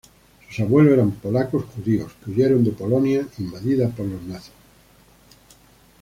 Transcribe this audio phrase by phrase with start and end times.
[0.49, 4.51] Sus abuelos eran polacos judíos, que huyeron de Polonia invadida por los nazis.